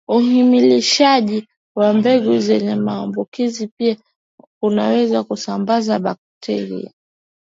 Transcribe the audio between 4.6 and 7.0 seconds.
kunaweza kusambaza bakteria